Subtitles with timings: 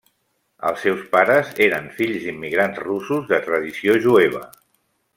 [0.69, 4.47] Els seus pares eren fills d'immigrants russos de tradició jueva.